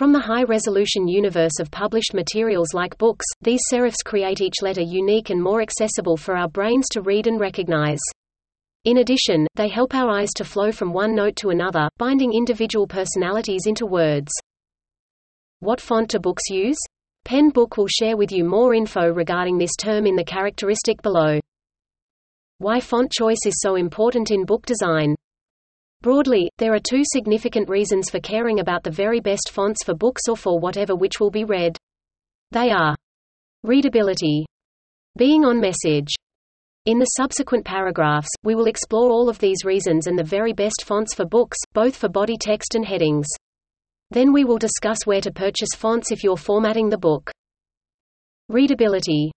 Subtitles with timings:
[0.00, 5.28] From the high-resolution universe of published materials like books, these serifs create each letter unique
[5.28, 8.00] and more accessible for our brains to read and recognize.
[8.86, 12.86] In addition, they help our eyes to flow from one note to another, binding individual
[12.86, 14.32] personalities into words.
[15.58, 16.80] What font do books use?
[17.26, 21.38] Pen Book will share with you more info regarding this term in the characteristic below.
[22.56, 25.14] Why font choice is so important in book design.
[26.02, 30.22] Broadly, there are two significant reasons for caring about the very best fonts for books
[30.28, 31.76] or for whatever which will be read.
[32.52, 32.96] They are
[33.64, 34.46] readability,
[35.18, 36.08] being on message.
[36.86, 40.84] In the subsequent paragraphs, we will explore all of these reasons and the very best
[40.84, 43.26] fonts for books, both for body text and headings.
[44.10, 47.30] Then we will discuss where to purchase fonts if you're formatting the book.
[48.48, 49.32] Readability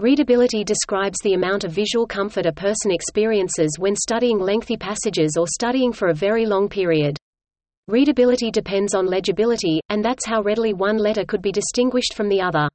[0.00, 5.44] Readability describes the amount of visual comfort a person experiences when studying lengthy passages or
[5.48, 7.18] studying for a very long period.
[7.88, 12.40] Readability depends on legibility, and that's how readily one letter could be distinguished from the
[12.40, 12.68] other.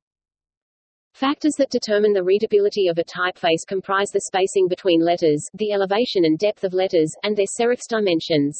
[1.13, 6.25] Factors that determine the readability of a typeface comprise the spacing between letters, the elevation
[6.25, 8.59] and depth of letters, and their serif's dimensions.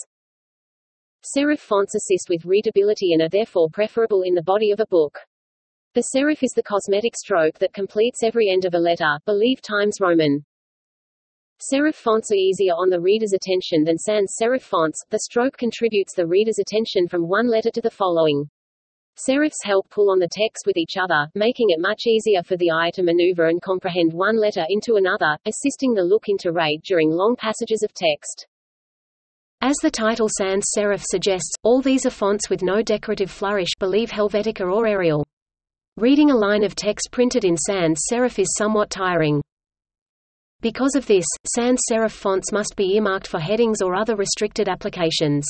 [1.36, 5.20] Serif fonts assist with readability and are therefore preferable in the body of a book.
[5.96, 9.98] The serif is the cosmetic stroke that completes every end of a letter, believe Times
[10.02, 10.44] Roman.
[11.72, 15.00] Serif fonts are easier on the reader's attention than sans serif fonts.
[15.12, 18.50] The stroke contributes the reader's attention from one letter to the following.
[19.16, 22.72] Serifs help pull on the text with each other, making it much easier for the
[22.72, 27.12] eye to maneuver and comprehend one letter into another, assisting the look into rate during
[27.12, 28.48] long passages of text.
[29.62, 34.10] As the title sans serif suggests, all these are fonts with no decorative flourish believe
[34.10, 35.24] Helvetica or Arial.
[35.98, 39.44] Reading a line of text printed in sans serif is somewhat tiring.
[40.60, 45.46] Because of this, sans serif fonts must be earmarked for headings or other restricted applications.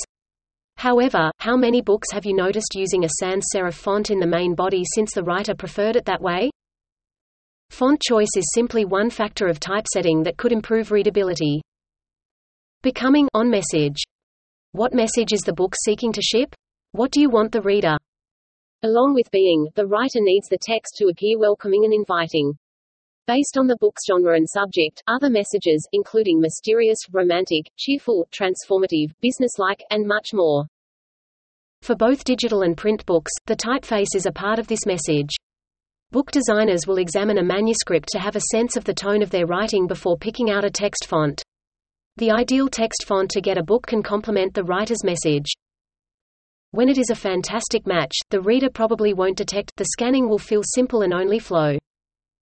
[0.75, 4.53] However, how many books have you noticed using a sans serif font in the main
[4.53, 6.51] body since the writer preferred it that way?
[7.69, 11.61] Font choice is simply one factor of typesetting that could improve readability.
[12.81, 14.03] Becoming on message.
[14.73, 16.53] What message is the book seeking to ship?
[16.91, 17.95] What do you want the reader
[18.85, 22.57] Along with being, the writer needs the text to appear welcoming and inviting.
[23.27, 29.81] Based on the book's genre and subject, other messages, including mysterious, romantic, cheerful, transformative, businesslike,
[29.89, 30.65] and much more.
[31.81, 35.31] For both digital and print books, the typeface is a part of this message.
[36.11, 39.47] Book designers will examine a manuscript to have a sense of the tone of their
[39.47, 41.41] writing before picking out a text font.
[42.17, 45.53] The ideal text font to get a book can complement the writer's message.
[46.73, 50.63] When it is a fantastic match, the reader probably won't detect, the scanning will feel
[50.63, 51.77] simple and only flow.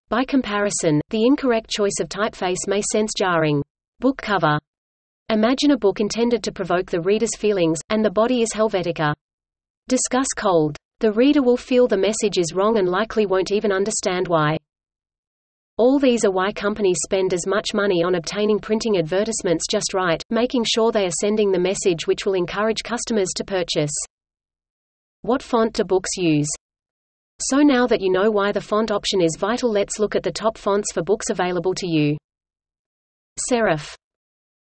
[0.08, 3.60] By comparison, the incorrect choice of typeface may sense jarring.
[3.98, 4.56] Book cover.
[5.30, 9.14] Imagine a book intended to provoke the reader's feelings, and the body is Helvetica.
[9.88, 10.76] Discuss cold.
[11.00, 14.58] The reader will feel the message is wrong and likely won't even understand why.
[15.76, 20.22] All these are why companies spend as much money on obtaining printing advertisements just right,
[20.30, 23.90] making sure they are sending the message which will encourage customers to purchase.
[25.22, 26.48] What font do books use?
[27.40, 30.32] So now that you know why the font option is vital let's look at the
[30.32, 32.16] top fonts for books available to you.
[33.50, 33.94] Serif.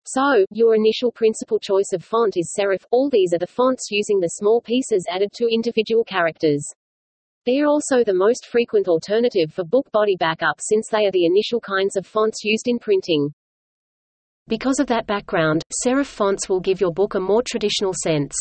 [0.06, 2.82] So, your initial principal choice of font is serif.
[2.90, 6.64] All these are the fonts using the small pieces added to individual characters.
[7.46, 11.26] They are also the most frequent alternative for book body backup since they are the
[11.26, 13.32] initial kinds of fonts used in printing.
[14.48, 18.34] Because of that background, serif fonts will give your book a more traditional sense.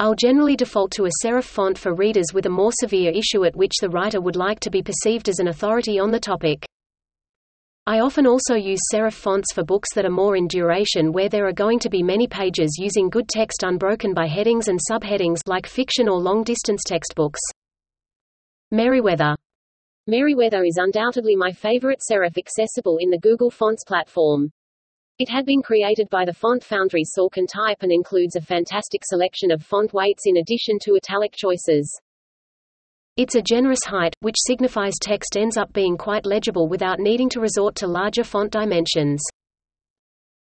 [0.00, 3.56] I'll generally default to a serif font for readers with a more severe issue at
[3.56, 6.64] which the writer would like to be perceived as an authority on the topic.
[7.84, 11.48] I often also use serif fonts for books that are more in duration where there
[11.48, 15.66] are going to be many pages using good text unbroken by headings and subheadings like
[15.66, 17.40] fiction or long-distance textbooks.
[18.70, 19.34] Merriweather
[20.06, 24.50] Merriweather is undoubtedly my favorite serif accessible in the Google Fonts platform.
[25.18, 29.50] It had been created by the font foundry Sorkin Type and includes a fantastic selection
[29.50, 31.92] of font weights in addition to italic choices.
[33.16, 37.40] It's a generous height, which signifies text ends up being quite legible without needing to
[37.40, 39.20] resort to larger font dimensions.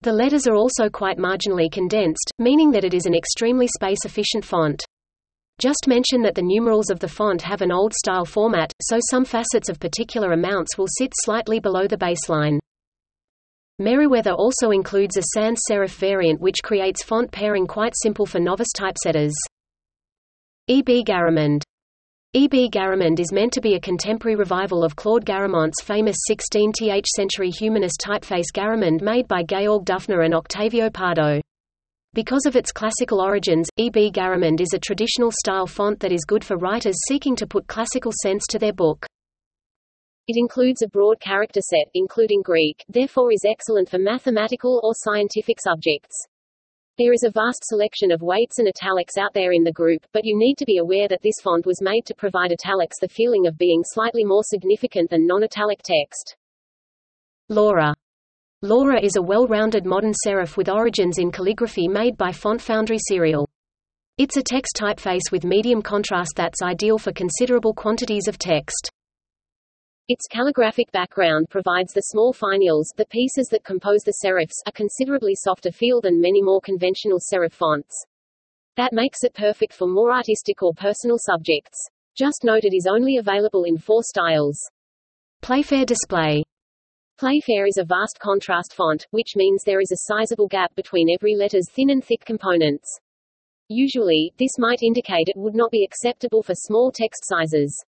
[0.04, 4.82] The letters are also quite marginally condensed, meaning that it is an extremely space-efficient font.
[5.60, 9.68] Just mention that the numerals of the font have an old-style format, so some facets
[9.68, 12.58] of particular amounts will sit slightly below the baseline.
[13.82, 18.72] Merriweather also includes a sans serif variant which creates font pairing quite simple for novice
[18.78, 19.34] typesetters.
[20.68, 20.84] E.
[20.84, 21.04] B.
[21.04, 21.64] Garamond
[22.34, 22.48] E.
[22.48, 22.70] B.
[22.70, 28.00] Garamond is meant to be a contemporary revival of Claude Garamont's famous 16th century humanist
[28.06, 31.42] typeface Garamond made by Georg Duffner and Octavio Pardo.
[32.14, 34.12] Because of its classical origins, E.B.
[34.12, 38.12] Garamond is a traditional style font that is good for writers seeking to put classical
[38.22, 39.08] sense to their book.
[40.28, 45.58] It includes a broad character set, including Greek, therefore is excellent for mathematical or scientific
[45.60, 46.16] subjects.
[46.98, 50.24] There is a vast selection of weights and italics out there in the group, but
[50.24, 53.48] you need to be aware that this font was made to provide italics the feeling
[53.48, 56.36] of being slightly more significant than non-italic text.
[57.50, 57.96] Lora.
[58.62, 63.50] Lora is a well-rounded modern serif with origins in calligraphy made by Font Foundry Cyreal.
[64.20, 68.92] It's a text typeface with medium contrast that's ideal for considerable quantities of text.
[70.12, 75.34] Its calligraphic background provides the small finials, the pieces that compose the serifs, a considerably
[75.34, 77.96] softer feel than many more conventional serif fonts.
[78.76, 81.78] That makes it perfect for more artistic or personal subjects.
[82.14, 84.60] Just note it is only available in four styles.
[85.42, 86.44] Playfair display.
[87.18, 91.38] Playfair is a vast contrast font, which means there is a sizable gap between every
[91.38, 93.00] letter's thin and thick components.
[93.70, 97.82] Usually, this might indicate it would not be acceptable for small text sizes.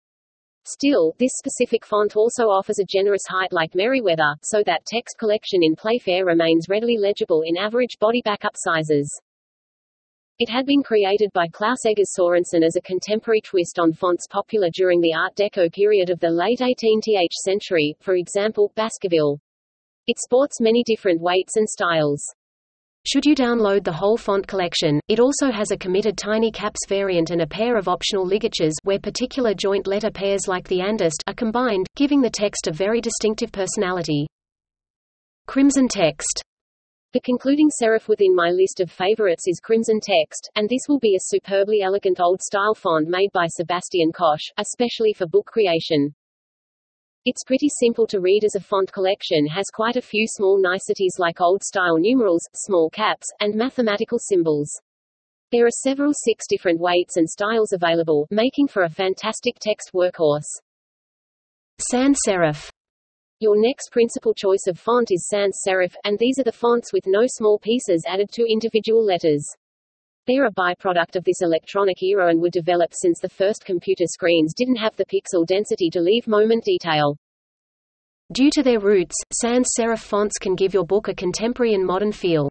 [0.65, 5.63] Still, this specific font also offers a generous height like Merriweather, so that text collection
[5.63, 9.21] in Playfair remains readily legible in average body backup sizes.
[10.37, 14.69] It had been created by Claus Eggers Sorensen as a contemporary twist on fonts popular
[14.71, 19.39] during the Art Deco period of the late 18th century, for example, Baskerville.
[20.07, 22.23] It sports many different weights and styles.
[23.03, 27.31] Should you download the whole font collection, it also has a committed tiny caps variant
[27.31, 31.33] and a pair of optional ligatures where particular joint letter pairs like the andest are
[31.33, 34.27] combined, giving the text a very distinctive personality.
[35.47, 36.43] Crimson text.
[37.13, 41.15] The concluding serif within my list of favorites is Crimson Text, and this will be
[41.15, 46.13] a superbly elegant old-style font made by Sebastian Kosch, especially for book creation.
[47.23, 51.17] It's pretty simple to read as a font collection has quite a few small niceties
[51.19, 54.71] like old-style numerals, small caps, and mathematical symbols.
[55.51, 60.49] There are several six different weights and styles available, making for a fantastic text workhorse.
[61.91, 62.71] Sans serif.
[63.39, 67.03] Your next principal choice of font is sans serif, and these are the fonts with
[67.05, 69.45] no small pieces added to individual letters.
[70.27, 74.53] They're a byproduct of this electronic era and were developed since the first computer screens
[74.53, 77.17] didn't have the pixel density to leave moment detail.
[78.31, 82.11] Due to their roots, sans serif fonts can give your book a contemporary and modern
[82.11, 82.49] feel.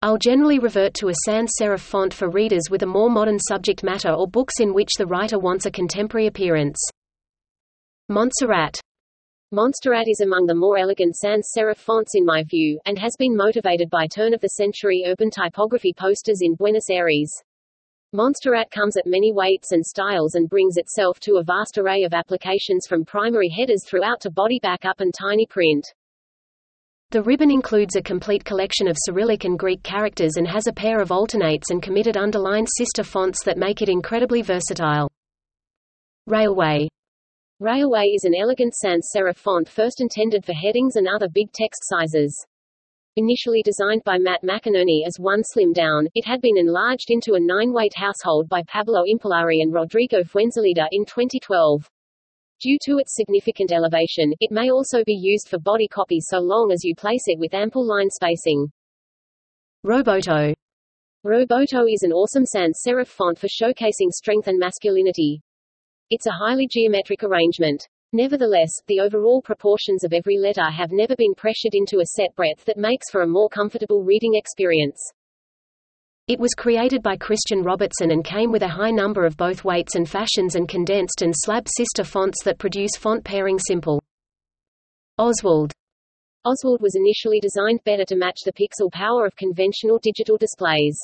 [0.00, 3.82] I'll generally revert to a sans serif font for readers with a more modern subject
[3.82, 6.78] matter or books in which the writer wants a contemporary appearance.
[8.08, 8.80] Montserrat
[9.54, 13.36] Montserrat is among the more elegant sans serif fonts in my view, and has been
[13.36, 17.30] motivated by turn-of-the-century urban typography posters in Buenos Aires.
[18.14, 22.14] Montserrat comes at many weights and styles and brings itself to a vast array of
[22.14, 25.86] applications from primary headers throughout to body backup and tiny print.
[27.10, 30.98] The ribbon includes a complete collection of Cyrillic and Greek characters and has a pair
[31.02, 35.10] of alternates and committed underlined sister fonts that make it incredibly versatile.
[36.26, 36.88] Raleway
[37.62, 41.82] Raleway is an elegant sans serif font first intended for headings and other big text
[41.84, 42.44] sizes.
[43.14, 47.40] Initially designed by Matt McInerney as one slim down, it had been enlarged into a
[47.40, 51.88] nine-weight household by Pablo Impallari and Rodrigo Fuenzalida in 2012.
[52.60, 56.72] Due to its significant elevation, it may also be used for body copy so long
[56.72, 58.68] as you place it with ample line spacing.
[59.86, 60.52] Roboto
[61.24, 65.40] Roboto is an awesome sans serif font for showcasing strength and masculinity.
[66.14, 67.88] It's a highly geometric arrangement.
[68.12, 72.66] Nevertheless, the overall proportions of every letter have never been pressured into a set breadth
[72.66, 75.00] that makes for a more comfortable reading experience.
[76.28, 79.94] It was created by Christian Robertson and came with a high number of both weights
[79.94, 84.02] and fashions and condensed and slab sister fonts that produce font pairing simple.
[85.16, 85.72] Oswald
[86.44, 90.98] Oswald was initially designed better to match the pixel power of conventional digital displays.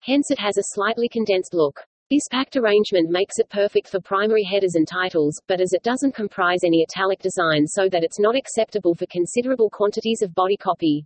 [0.00, 1.80] Hence it has a slightly condensed look.
[2.08, 6.14] This packed arrangement makes it perfect for primary headers and titles, but as it doesn't
[6.14, 11.04] comprise any italic design so that it's not acceptable for considerable quantities of body copy.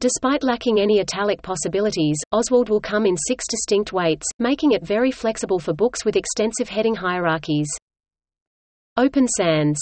[0.00, 5.12] Despite lacking any italic possibilities, Oswald will come in six distinct weights, making it very
[5.12, 7.68] flexible for books with extensive heading hierarchies.
[8.96, 9.78] Open Sans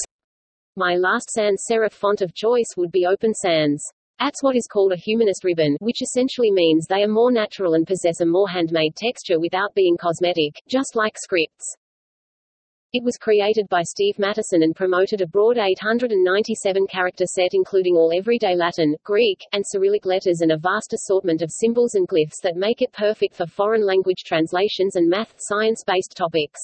[0.76, 3.82] My last sans serif font of choice would be Open Sans.
[4.21, 7.87] At's what is called a humanist ribbon, which essentially means they are more natural and
[7.87, 11.76] possess a more handmade texture without being cosmetic, just like scripts.
[12.92, 18.54] It was created by Steve Matteson and promoted a broad 897-character set including all everyday
[18.54, 22.83] Latin, Greek, and Cyrillic letters and a vast assortment of symbols and glyphs that make
[22.83, 26.61] it perfect for foreign language translations and math, science-based topics.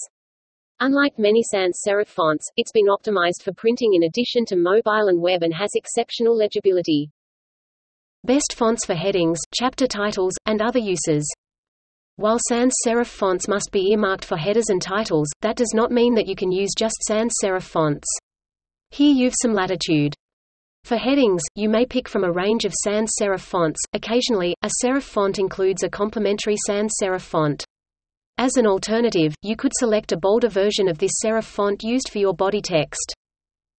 [0.79, 5.21] Unlike many sans serif fonts, it's been optimized for printing in addition to mobile and
[5.21, 7.11] web and has exceptional legibility.
[8.25, 11.27] Best fonts for headings, chapter titles, and other uses.
[12.17, 16.15] While sans serif fonts must be earmarked for headers and titles, that does not mean
[16.17, 18.07] that you can use just sans serif fonts.
[18.91, 20.15] Here you've some latitude.
[20.85, 23.81] For headings, you may pick from a range of sans serif fonts.
[23.95, 27.65] Occasionally, a serif font includes a complementary sans serif font.
[28.37, 32.19] As an alternative, you could select a bolder version of this serif font used for
[32.19, 33.15] your body text.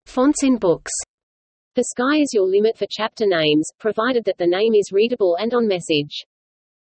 [0.08, 0.92] Fonts in books.
[1.74, 5.54] The sky is your limit for chapter names, provided that the name is readable and
[5.54, 6.26] on message.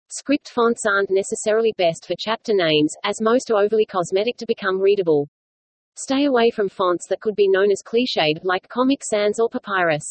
[0.10, 4.80] Script fonts aren't necessarily best for chapter names, as most are overly cosmetic to become
[4.80, 5.28] readable.
[5.98, 10.06] Stay away from fonts that could be known as cliched, like Comic Sans or Papyrus.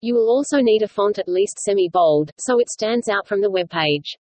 [0.00, 3.50] You will also need a font at least semi-bold, so it stands out from the
[3.50, 4.16] web page.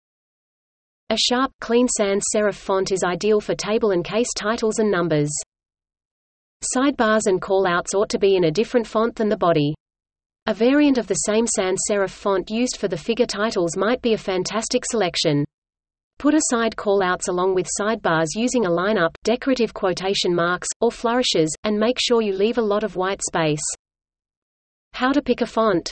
[1.10, 5.30] A sharp, clean sans serif font is ideal for table and case titles and numbers.
[6.62, 9.74] Sidebars and callouts ought to be in a different font than the body.
[10.46, 14.14] A variant of the same sans serif font used for the figure titles might be
[14.14, 15.44] a fantastic selection.
[16.18, 21.78] Put aside callouts along with sidebars using a lineup, decorative quotation marks, or flourishes, and
[21.78, 23.62] make sure you leave a lot of white space.
[24.94, 25.88] How to pick a font.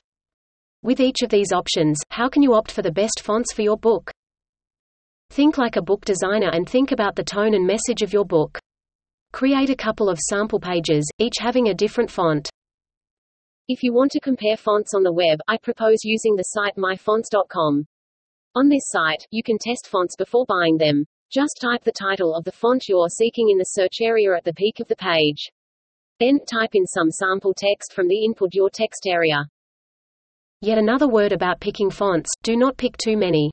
[0.83, 3.77] With each of these options, how can you opt for the best fonts for your
[3.77, 4.11] book?
[5.31, 8.59] Think like a book designer and think about the tone and message of your book.
[9.37, 12.49] Create a couple of sample pages, each having a different font.
[13.69, 17.85] If you want to compare fonts on the web, I propose using the site myfonts.com.
[18.55, 21.05] On this site, you can test fonts before buying them.
[21.31, 24.55] Just type the title of the font you're seeking in the search area at the
[24.55, 25.53] peak of the page.
[26.19, 29.45] Then, type in some sample text from the input your text area.
[30.63, 33.51] Yet another word about picking fonts, do not pick too many.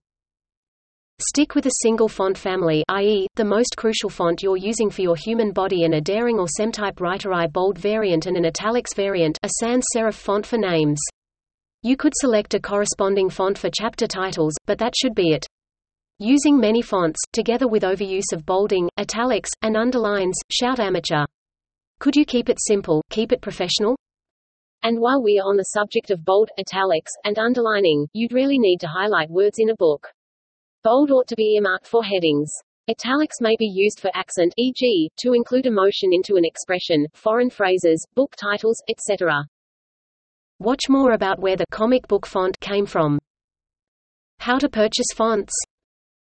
[1.20, 5.16] Stick with a single font family i.e., the most crucial font you're using for your
[5.16, 9.86] human body and a daring or semtypewriter bold variant and an italics variant a sans
[9.96, 11.00] serif font for names.
[11.84, 15.46] You could select a corresponding font for chapter titles, but that should be it.
[16.18, 21.26] Using many fonts, together with overuse of bolding, italics, and underlines, shout amateur.
[22.00, 23.96] Could you keep it simple, keep it professional?
[24.82, 28.80] And while we are on the subject of bold, italics, and underlining, you'd really need
[28.80, 30.08] to highlight words in a book.
[30.84, 32.52] Bold ought to be earmarked for headings.
[32.90, 38.06] Italics may be used for accent e.g., to include emotion into an expression, foreign phrases,
[38.16, 39.46] book titles, etc.
[40.60, 43.18] Watch more about where the comic book font came from.
[44.40, 45.54] How to purchase fonts.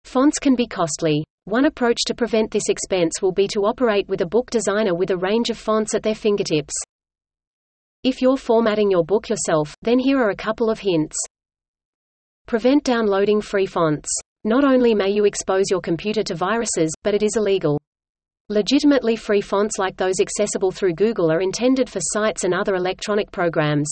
[0.04, 1.24] Fonts can be costly.
[1.46, 5.10] One approach to prevent this expense will be to operate with a book designer with
[5.10, 6.74] a range of fonts at their fingertips.
[8.04, 11.16] If you're formatting your book yourself, then here are a couple of hints.
[12.46, 14.08] Prevent downloading free fonts.
[14.46, 17.80] Not only may you expose your computer to viruses, but it is illegal.
[18.50, 23.32] Legitimately free fonts like those accessible through Google are intended for sites and other electronic
[23.32, 23.88] programs.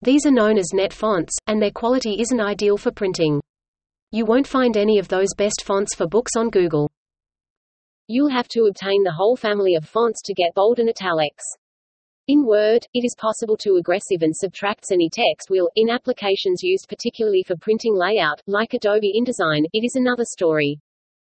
[0.00, 3.38] These are known as net fonts, and their quality isn't ideal for printing.
[4.12, 6.90] You won't find any of those best fonts for books on Google.
[8.08, 11.44] You'll have to obtain the whole family of fonts to get bold and italics.
[12.28, 16.88] In Word, it is possible to aggressive and subtracts any text will, in applications used
[16.88, 20.80] particularly for printing layout, like Adobe InDesign, it is another story.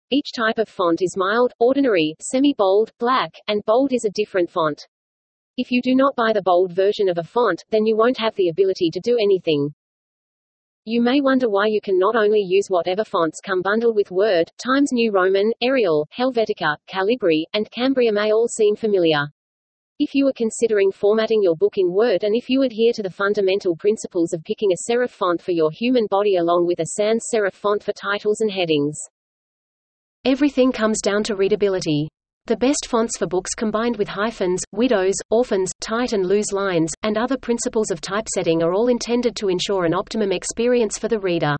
[0.10, 4.88] Each type of font is mild, ordinary, semi-bold, black, and bold is a different font.
[5.58, 8.34] If you do not buy the bold version of a font, then you won't have
[8.34, 9.72] the ability to do anything.
[10.86, 14.52] You may wonder why you can not only use whatever fonts come bundled with Word,
[14.58, 19.28] Times New Roman, Arial, Helvetica, Calibri, and Cambria may all seem familiar.
[20.02, 23.10] If you are considering formatting your book in Word and if you adhere to the
[23.10, 27.22] fundamental principles of picking a serif font for your human body along with a sans
[27.34, 28.98] serif font for titles and headings.
[30.24, 32.08] Everything comes down to readability.
[32.46, 37.18] The best fonts for books combined with hyphens, widows, orphans, tight and loose lines, and
[37.18, 41.58] other principles of typesetting are all intended to ensure an optimum experience for the reader.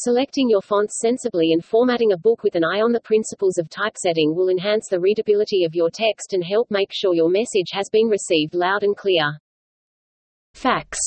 [0.00, 3.68] Selecting your fonts sensibly and formatting a book with an eye on the principles of
[3.68, 7.88] typesetting will enhance the readability of your text and help make sure your message has
[7.90, 9.40] been received loud and clear.
[10.54, 11.00] Facts.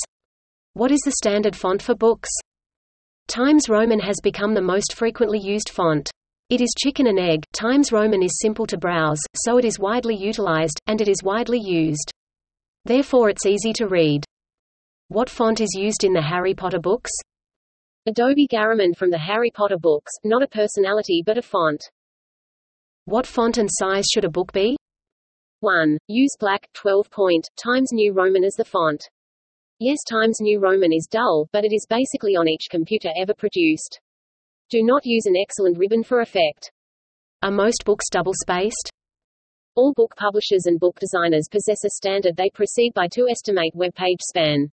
[0.74, 2.27] What is the standard font for books?
[3.29, 6.12] Times Roman has become the most frequently used font.
[6.50, 7.45] It is chicken and egg.
[7.53, 11.62] Times Roman is simple to browse, so it is widely utilized, and it is widely
[11.62, 12.12] used.
[12.83, 14.25] Therefore it's easy to read.
[15.07, 17.12] What font is used in the Harry Potter books?
[18.08, 21.84] Adobe Garamond from the Harry Potter books, not a personality but a font.
[23.05, 24.75] What font and size should a book be?
[25.60, 26.00] 1.
[26.08, 29.08] Use black, 12 point, Times New Roman as the font.
[29.77, 34.00] Yes Times New Roman is dull, but it is basically on each computer ever produced.
[34.72, 36.72] Do not use an excellent ribbon for effect.
[37.43, 38.89] Are most books double-spaced?
[39.75, 43.93] All book publishers and book designers possess a standard they proceed by to estimate web
[43.93, 44.72] page span.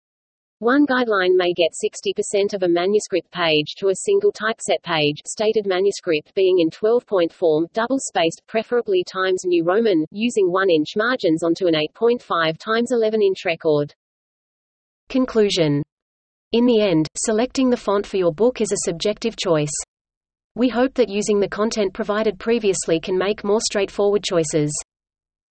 [0.64, 5.68] One guideline may get 60% of a manuscript page to a single typeset page stated
[5.68, 11.74] manuscript being in 12-point form, double-spaced, preferably Times New Roman, using 1-inch margins onto an
[11.74, 13.94] 8.5 times 11-inch record.
[15.10, 15.84] Conclusion
[16.54, 19.76] In the end, selecting the font for your book is a subjective choice.
[20.56, 24.72] We hope that using the content provided previously can make more straightforward choices.